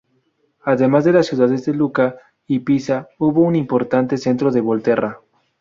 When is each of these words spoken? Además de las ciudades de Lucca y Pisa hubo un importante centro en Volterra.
Además 0.63 1.05
de 1.05 1.13
las 1.13 1.27
ciudades 1.27 1.63
de 1.67 1.75
Lucca 1.75 2.15
y 2.47 2.61
Pisa 2.61 3.09
hubo 3.19 3.41
un 3.43 3.55
importante 3.55 4.17
centro 4.17 4.49
en 4.51 4.65
Volterra. 4.65 5.19